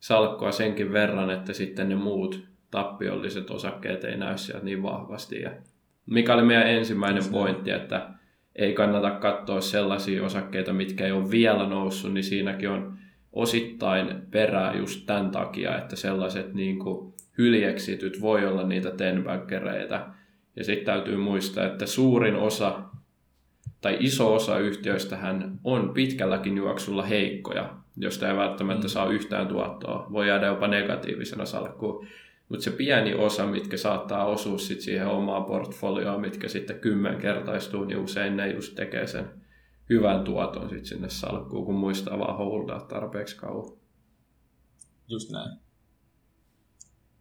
[0.00, 5.40] salkkoa senkin verran, että sitten ne muut tappiolliset osakkeet ei näy sieltä niin vahvasti.
[5.40, 5.50] Ja
[6.06, 8.08] mikä oli meidän ensimmäinen pointti, että
[8.56, 12.98] ei kannata katsoa sellaisia osakkeita, mitkä ei ole vielä noussut, niin siinäkin on
[13.32, 20.06] osittain perää just tämän takia, että sellaiset niin kuin hyljeksityt voi olla niitä tenbaggereita.
[20.56, 22.82] Ja sitten täytyy muistaa, että suurin osa
[23.80, 28.88] tai iso osa yhtiöistähän on pitkälläkin juoksulla heikkoja, josta ei välttämättä mm.
[28.88, 30.06] saa yhtään tuottoa.
[30.12, 32.06] Voi jäädä jopa negatiivisena salkkuun.
[32.48, 37.98] Mutta se pieni osa, mitkä saattaa osua sit siihen omaan portfolioon, mitkä sitten kymmenkertaistuu, niin
[37.98, 39.42] usein ne just tekee sen
[39.90, 43.76] hyvän tuoton sit sinne salkkuun, kun muistaa vaan holdaa tarpeeksi kauan.
[45.08, 45.58] Just näin.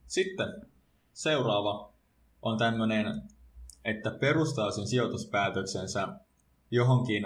[0.07, 0.47] Sitten
[1.13, 1.93] seuraava
[2.41, 3.21] on tämmöinen,
[3.85, 6.07] että perustaa sen sijoituspäätöksensä
[6.71, 7.23] johonkin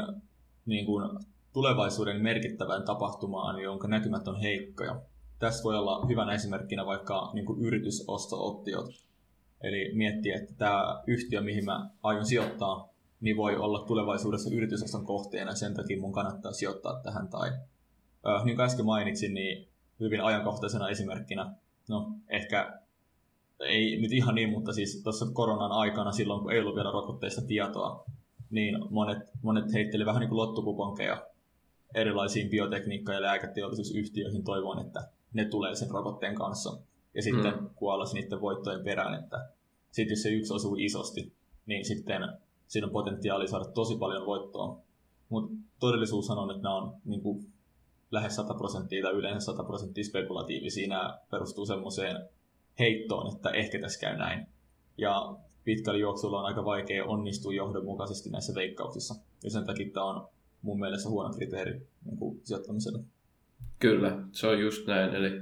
[0.65, 1.19] niin kuin,
[1.53, 5.01] tulevaisuuden merkittävään tapahtumaan, jonka näkymät on heikkoja.
[5.39, 9.09] Tässä voi olla hyvänä esimerkkinä vaikka niin kuin yritysosto-optiot.
[9.61, 12.89] Eli miettiä, että tämä yhtiö, mihin mä aion sijoittaa,
[13.21, 17.27] niin voi olla tulevaisuudessa yritysoston kohteena, sen takia mun kannattaa sijoittaa tähän.
[17.27, 17.49] Tai
[18.27, 19.67] äh, niin kuin äsken mainitsin, niin
[19.99, 21.53] hyvin ajankohtaisena esimerkkinä,
[21.89, 22.79] no ehkä
[23.59, 27.41] ei nyt ihan niin, mutta siis tuossa koronan aikana, silloin kun ei ollut vielä rokotteista
[27.41, 28.05] tietoa,
[28.49, 31.27] niin monet, monet heitteli vähän niin kuin lottokuponkeja
[31.95, 36.77] erilaisiin biotekniikka- ja lääketeollisuusyhtiöihin toivon, että ne tulee sen rokotteen kanssa.
[37.13, 37.69] Ja sitten mm.
[37.75, 39.49] kuolla niiden voittojen perään, että
[39.91, 41.33] sitten jos se yksi osuu isosti,
[41.65, 42.21] niin sitten
[42.67, 44.81] siinä on potentiaali saada tosi paljon voittoa.
[45.29, 47.53] Mutta todellisuus on, että nämä on niin kuin,
[48.11, 50.87] lähes 100 prosenttia tai yleensä 100 prosenttia spekulatiivisia.
[50.87, 52.29] Nämä perustuu semmoiseen
[52.79, 54.47] heittoon, että ehkä tässä käy näin.
[54.97, 59.15] Ja pitkällä juoksulla on aika vaikea onnistua johdonmukaisesti näissä veikkauksissa.
[59.43, 60.27] Ja sen takia tämä on
[60.61, 62.99] mun mielestä huono kriteeri niin kuin sijoittamiselle.
[63.79, 65.15] Kyllä, se on just näin.
[65.15, 65.41] Eli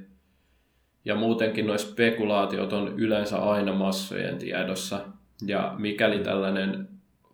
[1.05, 5.05] ja muutenkin nuo spekulaatiot on yleensä aina massojen tiedossa.
[5.45, 6.87] Ja mikäli tällainen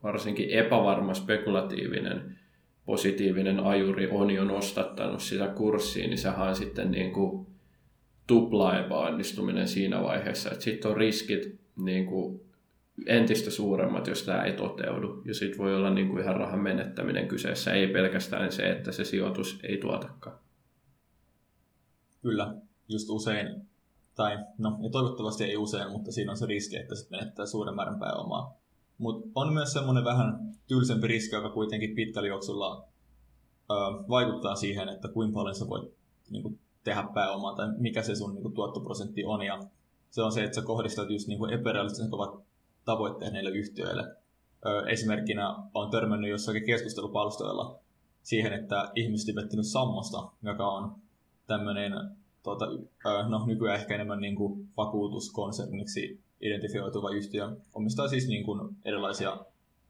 [0.03, 2.37] varsinkin epävarma spekulatiivinen
[2.85, 7.47] positiivinen ajuri on jo nostattanut sitä kurssia, niin sehän on sitten niin kuin
[8.27, 12.41] tupla epäonnistuminen siinä vaiheessa, sitten on riskit niin kuin
[13.07, 15.21] entistä suuremmat, jos tämä ei toteudu.
[15.25, 19.03] Ja sitten voi olla niin kuin ihan rahan menettäminen kyseessä, ei pelkästään se, että se
[19.03, 20.37] sijoitus ei tuotakaan.
[22.23, 22.55] Kyllä,
[22.89, 23.67] just usein,
[24.15, 27.75] tai no ja toivottavasti ei usein, mutta siinä on se riski, että sitten menettää suuren
[27.75, 28.57] määrän pääomaa.
[28.97, 32.87] Mutta on myös semmoinen vähän tylsempi riski, joka kuitenkin pitkällä juoksulla
[33.71, 33.73] ö,
[34.09, 35.93] vaikuttaa siihen, että kuinka paljon sä voit
[36.29, 39.41] niin kuin, tehdä pääomaa tai mikä se sun niin kuin, tuottoprosentti on.
[39.41, 39.59] Ja
[40.09, 42.43] se on se, että sä kohdistat just niin epärealistisen kovat
[42.85, 44.15] tavoitteet näille yhtiöille.
[44.65, 47.79] Ö, esimerkkinä on törmännyt jossakin keskustelupalstoilla
[48.21, 51.02] siihen, että ihmiset on sammosta, joka on
[51.47, 51.93] tämmöinen
[52.43, 52.65] tuota,
[53.29, 57.55] no, nykyään ehkä enemmän niin kuin vakuutuskonserniksi identifioituva yhtiö.
[57.73, 59.37] Omistaa siis niin kuin erilaisia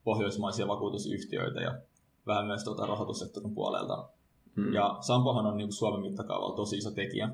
[0.03, 1.75] pohjoismaisia vakuutusyhtiöitä ja
[2.27, 4.09] vähän myös tuota rahoitussektorin puolelta.
[4.55, 4.73] Hmm.
[4.73, 7.29] Ja Sampohan on niin kuin Suomen mittakaavalla tosi iso tekijä.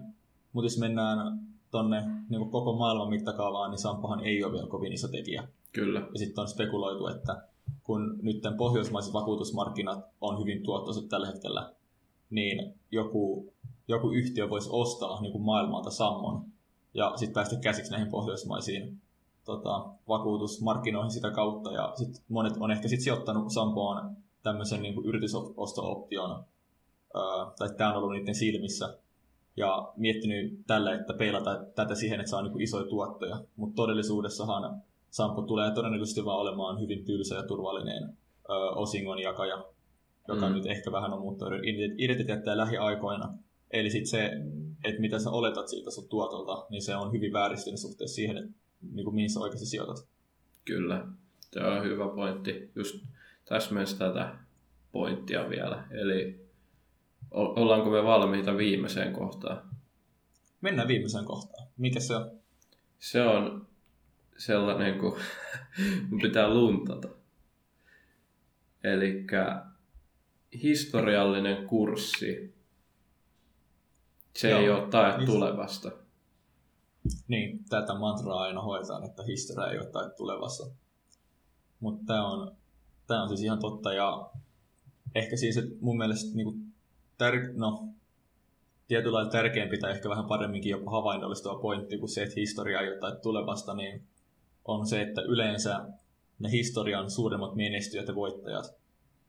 [0.54, 1.40] Mutta jos mennään
[1.72, 5.48] tuonne niin koko maailman mittakaavaan, niin Sampohan ei ole vielä kovin iso tekijä.
[5.72, 6.00] Kyllä.
[6.00, 7.44] Ja sitten on spekuloitu, että
[7.84, 11.74] kun nyt pohjoismaiset vakuutusmarkkinat on hyvin tuottoiset tällä hetkellä,
[12.30, 13.54] niin joku,
[13.90, 16.46] joku yhtiö voisi ostaa niin kuin maailmalta Sammon
[16.94, 19.02] ja sitten päästä käsiksi näihin pohjoismaisiin
[19.46, 21.72] tota, vakuutusmarkkinoihin sitä kautta.
[21.72, 26.44] Ja sit monet on ehkä sitten sijoittanut Sampoon tämmöisen niin yritysosto-option,
[27.60, 28.98] tai tämä on ollut niiden silmissä,
[29.58, 33.42] ja miettinyt tälle, että peilata tätä siihen, että saa niin isoja tuottoja.
[33.56, 39.66] Mutta todellisuudessahan Sampo tulee todennäköisesti vaan olemaan hyvin tylsä ja turvallinen ö, osingonjakaja,
[40.28, 40.56] joka mm.
[40.56, 41.60] nyt ehkä vähän on muuttanut
[41.98, 43.34] identiteettiä lähiaikoina.
[43.72, 44.32] Eli sitten se,
[44.84, 48.52] että mitä sä oletat siitä sun tuotolta, niin se on hyvin vääristynyt suhteessa siihen, että
[48.92, 50.08] niin kuin mihin sä oikeasti sijoitat.
[50.66, 51.08] Kyllä,
[51.54, 52.72] se on hyvä pointti.
[52.76, 53.06] Just
[53.46, 54.36] täsmensi tätä
[54.92, 55.88] pointtia vielä.
[55.92, 56.50] Eli
[57.32, 59.70] ollaanko me valmiita viimeiseen kohtaan?
[60.62, 61.68] Mennään viimeiseen kohtaan.
[61.78, 62.32] Mikä se on?
[63.00, 63.68] Se on
[64.38, 65.18] sellainen, kun
[66.22, 67.10] pitää luntata.
[68.84, 69.26] Eli
[70.64, 72.59] historiallinen kurssi.
[74.36, 75.26] Se Joo, ei ole tae niin...
[75.26, 75.92] tulevasta.
[77.28, 80.72] Niin, tätä mantraa aina hoetaan, että historia ei ole tai tulevassa.
[81.80, 82.56] Mutta tämä on,
[83.08, 84.30] tää on siis ihan totta ja
[85.16, 86.74] ehkä siis, että mun mielestä niin kuin,
[87.18, 87.88] tär, no,
[88.88, 92.90] tietyllä lailla tärkeämpi tai ehkä vähän paremminkin jopa havainnollistava pointti kuin se, että historia ei
[92.90, 94.04] ole tai tulevasta, niin
[94.66, 95.86] on se, että yleensä
[96.40, 98.74] ne historian suuremmat menestyjät ja voittajat,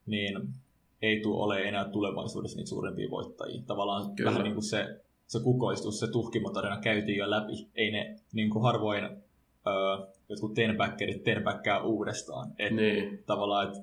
[0.06, 0.54] niin
[1.02, 3.62] ei tule ole enää tulevaisuudessa niitä suurempia voittajia.
[3.66, 4.30] Tavallaan Kyllä.
[4.30, 7.68] vähän niin kuin se se kukoistus, se tuhkimotarina käytiin jo läpi.
[7.74, 12.52] Ei ne niin kuin harvoin öö, jotkut tenbackerit tenbackää uudestaan.
[12.58, 13.22] Et niin.
[13.26, 13.82] Tavallaan, että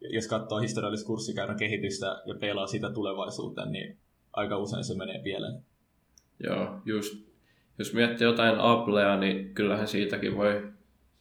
[0.00, 3.96] jos katsoo historiallista kurssikäyrän kehitystä ja pelaa sitä tulevaisuuteen, niin
[4.32, 5.62] aika usein se menee pieleen.
[6.44, 7.26] Joo, just.
[7.78, 10.72] Jos miettii jotain Applea, niin kyllähän siitäkin voi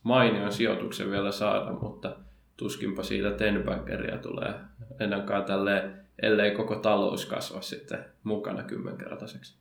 [0.03, 2.15] mainion sijoituksen vielä saada, mutta
[2.57, 4.53] tuskinpa siitä tenbackeria tulee
[4.99, 9.55] ennenkaan tälleen ellei koko talous kasva sitten mukana kymmenkertaiseksi.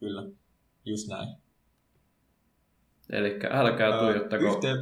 [0.00, 0.22] Kyllä,
[0.84, 1.28] just näin.
[3.10, 4.44] Eli älkää tuijottako...
[4.44, 4.76] Öö, yhteen...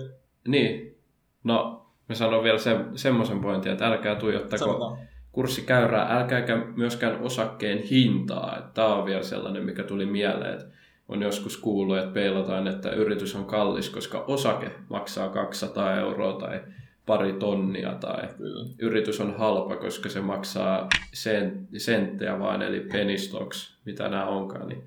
[0.49, 0.99] Niin,
[1.45, 4.99] no mä sanon vielä se, semmoisen pointin, että älkää tuijottako
[5.33, 8.71] kurssikäyrää, älkääkä myöskään osakkeen hintaa.
[8.75, 10.67] Tämä on vielä sellainen, mikä tuli mieleen, että
[11.09, 16.61] on joskus kuullut, että peilataan, että yritys on kallis, koska osake maksaa 200 euroa tai
[17.07, 18.67] pari tonnia tai Kyllä.
[18.79, 24.69] yritys on halpa, koska se maksaa sen, senttejä vaan, eli penny stocks, mitä nämä onkaan,
[24.69, 24.83] niin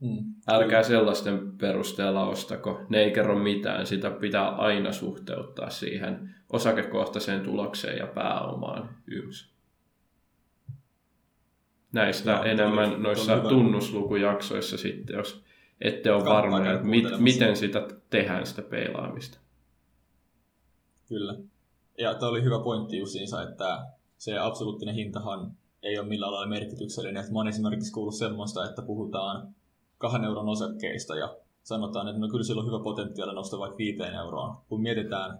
[0.00, 0.18] mm.
[0.48, 2.80] älkää sellaisten perusteella ostako.
[2.88, 9.52] Ne ei kerro mitään, sitä pitää aina suhteuttaa siihen osakekohtaiseen tulokseen ja pääomaan yms.
[11.92, 15.44] Näistä ja, enemmän on, noissa on tunnuslukujaksoissa sitten, jos
[15.80, 19.41] ette ole varmoja, että mit, miten sitä tehdään sitä peilaamista.
[21.08, 21.34] Kyllä.
[21.98, 23.86] Ja tämä oli hyvä pointti justiinsa, että
[24.18, 27.20] se absoluuttinen hintahan ei ole millään lailla merkityksellinen.
[27.20, 29.54] Että mä oon esimerkiksi kuullut semmoista, että puhutaan
[29.98, 34.14] kahden euron osakkeista ja sanotaan, että no kyllä sillä on hyvä potentiaali nostaa vaikka viiteen
[34.14, 34.56] euroon.
[34.68, 35.38] Kun mietitään,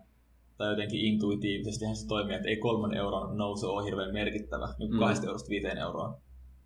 [0.58, 4.98] tai jotenkin intuitiivisesti se toimii, että ei kolmen euron nousu ole hirveän merkittävä, niin mm.
[4.98, 6.14] kahdesta eurosta viiteen euroon.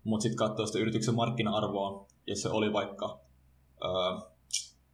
[0.03, 3.19] Mutta sitten katsoo sitä yrityksen markkina-arvoa, jos se oli vaikka
[3.83, 3.87] ö,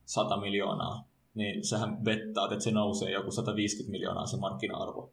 [0.05, 5.11] 100 miljoonaa, niin sehän vettaa, että se nousee joku 150 miljoonaa se markkina-arvo.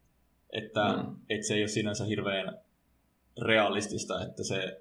[0.53, 1.17] Että, mm.
[1.31, 2.59] että se ei ole sinänsä hirveän
[3.43, 4.81] realistista, että se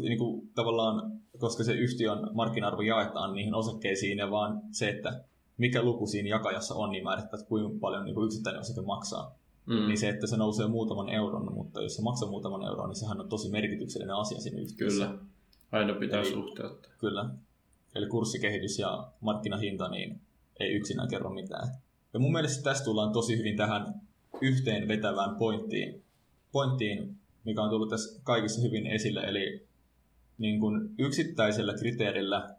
[0.00, 5.24] niin kuin, tavallaan, koska se yhtiön markkina-arvo jaetaan niihin osakkeisiin ja vaan se, että
[5.58, 9.34] mikä luku siinä jakajassa on, niin määrittää, että kuinka paljon niin kuin yksittäinen osake maksaa.
[9.66, 9.74] mm.
[9.74, 13.20] niin se, että se nousee muutaman euron, mutta jos se maksaa muutaman euron, niin sehän
[13.20, 15.06] on tosi merkityksellinen asia siinä yhtiössä.
[15.06, 15.18] Kyllä,
[15.72, 16.92] aina pitää Eli, suhteuttaa.
[16.98, 17.30] Kyllä.
[17.94, 20.20] Eli kurssikehitys ja markkinahinta niin
[20.60, 21.68] ei yksinään kerro mitään.
[22.14, 24.00] Ja mun mielestä tästä tullaan tosi hyvin tähän
[24.40, 26.04] yhteen vetävään pointtiin,
[26.52, 27.16] pointtiin
[27.46, 29.66] mikä on tullut tässä kaikissa hyvin esille, eli
[30.38, 32.54] niin kuin yksittäisellä kriteerillä,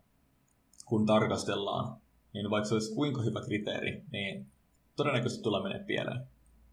[0.85, 1.97] kun tarkastellaan,
[2.33, 4.45] niin vaikka se olisi kuinka hyvä kriteeri, niin
[4.95, 6.19] todennäköisesti tulee menee pieleen.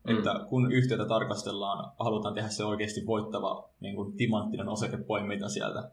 [0.08, 0.16] Mm.
[0.16, 5.90] Että kun yhtiötä tarkastellaan, halutaan tehdä se oikeasti voittava niin kuin timanttinen osakepoiminta sieltä,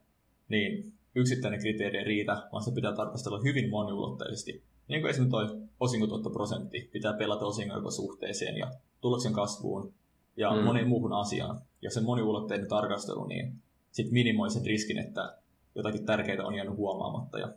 [0.49, 4.63] niin yksittäinen kriteeri ei riitä, vaan se pitää tarkastella hyvin moniulotteisesti.
[4.91, 9.93] Niin kuin esimerkiksi tuo osinkotuottoprosentti pitää pelata osinkosuhteeseen ja tuloksen kasvuun
[10.37, 10.63] ja mm.
[10.63, 11.59] moneen muuhun asiaan.
[11.81, 13.53] Ja se moniulotteinen tarkastelu, niin
[13.91, 15.37] sit minimoi sen riskin, että
[15.75, 17.39] jotakin tärkeää on jäänyt huomaamatta.
[17.39, 17.53] Ja,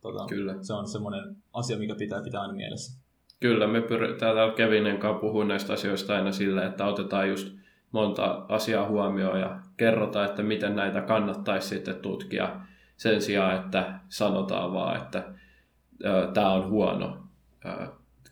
[0.00, 0.54] tota, Kyllä.
[0.62, 3.00] Se on semmoinen asia, mikä pitää pitää aina mielessä.
[3.40, 7.48] Kyllä, me pyr- täällä Kevinen kanssa puhuu näistä asioista aina sillä, että otetaan just
[7.92, 12.60] monta asiaa huomioon ja kerrotaan, että miten näitä kannattaisi sitten tutkia
[12.96, 15.34] sen sijaan, että sanotaan vaan, että
[16.34, 17.26] tämä on huono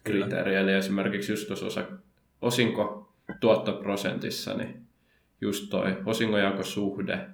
[0.04, 0.56] kriteeri.
[0.56, 1.84] Eli esimerkiksi just tuossa osa,
[2.42, 4.86] osinko tuottoprosentissa, niin
[5.40, 7.28] just toi osingonjakosuhde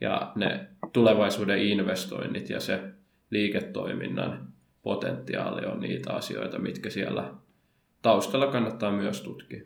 [0.00, 2.80] ja ne tulevaisuuden investoinnit ja se
[3.30, 4.48] liiketoiminnan
[4.82, 7.34] potentiaali on niitä asioita, mitkä siellä
[8.02, 9.62] taustalla kannattaa myös tutkia.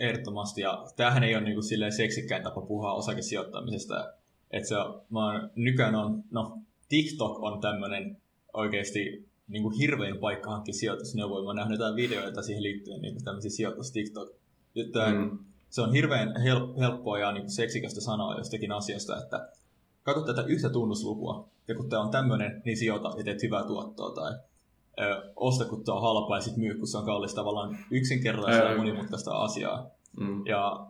[0.00, 4.12] Ehdottomasti, ja tämähän ei ole niin kuin seksikkäin tapa puhua osakesijoittamisesta.
[4.50, 4.74] Että se
[5.10, 8.16] mä nykyään on, no TikTok on tämmöinen
[8.52, 11.42] oikeasti niin kuin hirvein paikka hankkia sijoitusneuvoja.
[11.42, 14.28] Mä oon nähnyt jotain videoita siihen liittyen, niin kuin tämmöisiä sijoitus TikTok.
[15.12, 15.38] mm.
[15.70, 19.48] Se on hirveän help, helppoa ja niin seksikästä sanoa jostakin asiasta, että
[20.02, 24.14] katso tätä yhtä tunnuslukua, ja kun tämä on tämmöinen, niin sijoita ja teet hyvää tuottoa,
[24.14, 24.32] tai
[25.00, 28.64] ö, osta, kun tämä on halpaa, ja sitten myy, kun se on kallis tavallaan yksinkertaista
[28.64, 29.90] ja monimutkaista asiaa.
[30.20, 30.46] Mm.
[30.46, 30.86] Ja,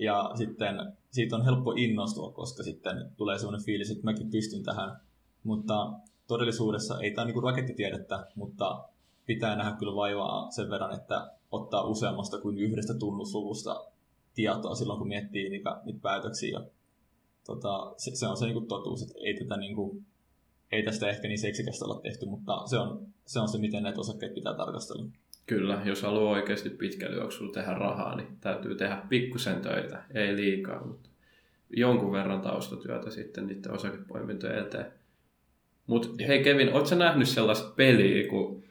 [0.00, 4.96] ja sitten siitä on helppo innostua, koska sitten tulee sellainen fiilis, että mäkin pystyn tähän.
[5.42, 5.92] Mutta
[6.28, 8.84] todellisuudessa ei tämä niin rakettitiedettä, mutta
[9.26, 13.84] pitää nähdä kyllä vaivaa sen verran, että ottaa useammasta kuin yhdestä tunnusluvusta
[14.34, 16.58] tietoa silloin, kun miettii niitä, niitä päätöksiä.
[16.58, 16.66] Ja,
[17.46, 20.06] tota, se, se, on se niin totuus, että ei, tätä, niin kuin,
[20.72, 24.00] ei tästä ehkä niin seksikästä olla tehty, mutta se on se, on se miten näitä
[24.00, 25.06] osakkeita pitää tarkastella.
[25.46, 30.86] Kyllä, jos haluaa oikeasti pitkällä juoksulla tehdä rahaa, niin täytyy tehdä pikkusen töitä, ei liikaa,
[30.86, 31.08] mutta
[31.70, 34.92] jonkun verran taustatyötä sitten niiden osakepoimintojen eteen.
[35.86, 38.62] Mutta hei Kevin, ootko nähnyt sellaista peliä, kun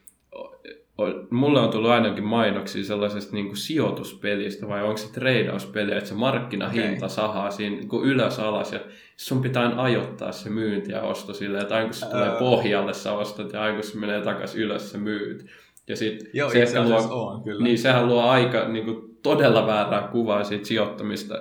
[1.30, 6.14] mulle on tullut ainakin mainoksia sellaisesta niin kuin sijoituspelistä, vai onko se treidauspeli, että se
[6.14, 7.08] markkinahinta okay.
[7.08, 8.80] sahaa siinä niin kuin ylös alas, ja
[9.16, 13.12] sun pitää ajoittaa se myynti ja osto silleen, että aina kun se tulee pohjalle sä
[13.12, 15.46] ostat, ja aina kun se menee takaisin ylös se myyt.
[15.88, 17.64] Ja sit Joo, se, se luo, on, kyllä.
[17.64, 21.34] Niin sehän luo aika niin kuin, todella väärää kuvaa siitä sijoittamista,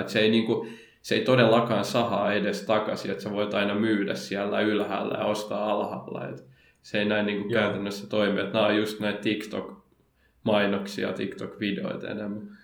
[0.00, 0.68] että se ei niin kuin,
[1.02, 5.70] se ei todellakaan sahaa edes takaisin, että sä voit aina myydä siellä ylhäällä ja ostaa
[5.70, 6.28] alhaalla.
[6.28, 6.46] Et
[6.82, 8.40] se ei näin niin kuin käytännössä toimi.
[8.40, 12.58] Että nämä on just näitä TikTok-mainoksia, TikTok-videoita enemmän.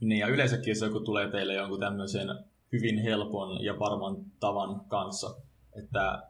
[0.00, 2.28] Niin, ja yleensäkin jos joku tulee teille jonkun tämmöisen
[2.72, 5.34] hyvin helpon ja varman tavan kanssa,
[5.78, 6.22] että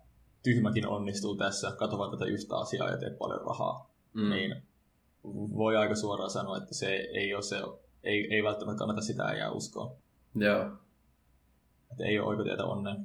[0.43, 4.31] tyhmäkin onnistuu tässä, katso vaan tätä yhtä asiaa ja teet paljon rahaa, mm.
[4.31, 4.63] niin
[5.57, 7.57] voi aika suoraan sanoa, että se ei ole se,
[8.05, 9.97] ei, ei välttämättä kannata sitä ja uskoa.
[10.43, 10.71] Joo.
[11.93, 12.97] Että ei ole oikotietä onneen.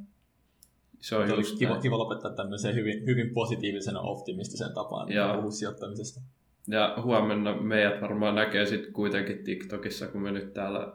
[0.99, 6.21] Se on just kiva, kiva lopettaa tämmöiseen hyvin, hyvin positiivisen optimistisen tapaan puhua sijoittamisesta.
[6.67, 10.93] Ja huomenna meidät varmaan näkee sitten kuitenkin TikTokissa, kun me nyt täällä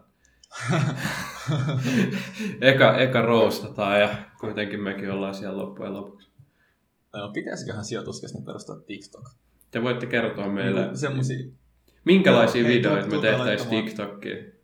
[2.61, 6.29] eka, eka roostataan ja kuitenkin mekin ollaan siellä loppujen lopuksi.
[7.13, 9.29] No, pitäisiköhän sijoituskäsin perustaa TikTok?
[9.71, 11.47] Te voitte kertoa meille, no, semmosia...
[12.05, 14.58] minkälaisia no, videoita me tehtäisiin TikTokkiin.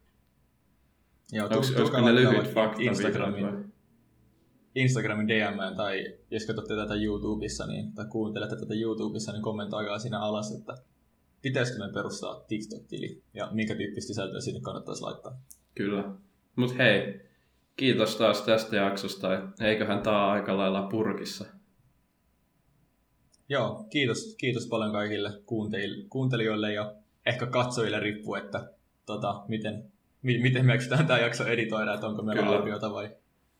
[1.31, 1.49] Joo,
[1.83, 3.73] Onko ne lyhyt fakta Instagramin,
[4.75, 10.19] Instagramin DM tai jos katsotte tätä YouTubessa niin, tai kuuntelette tätä YouTubessa, niin kommentoikaa siinä
[10.19, 10.75] alas, että
[11.41, 15.39] pitäisikö me perustaa TikTok-tili ja minkä tyyppistä sisältöä sinne kannattaisi laittaa.
[15.75, 16.03] Kyllä.
[16.55, 17.21] Mutta hei,
[17.75, 19.27] kiitos taas tästä jaksosta.
[19.61, 21.45] Eiköhän tämä aika lailla purkissa.
[23.49, 25.29] Joo, kiitos, kiitos paljon kaikille
[26.09, 26.93] kuuntelijoille ja
[27.25, 28.69] ehkä katsojille riippuu, että
[29.05, 29.91] tota, miten
[30.25, 32.57] miten me eksytään tämä jakso editoida, että onko meillä Kyllä.
[32.57, 33.09] audiota vai,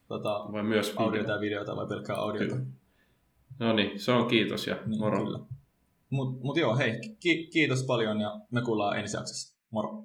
[0.07, 1.05] tota, vai myös video.
[1.05, 2.55] audiota ja videota vai pelkkää audiota.
[2.55, 2.67] Kyllä.
[3.59, 5.47] No niin, se on kiitos ja niin, moro.
[6.09, 9.57] Mutta mut joo, hei, ki- kiitos paljon ja me kuullaan ensi jaksossa.
[9.71, 10.03] Moro.